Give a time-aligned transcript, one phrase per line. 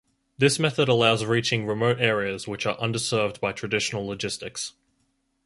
[0.35, 4.73] This method allows reaching remote areas (which are underserved by traditional logistics).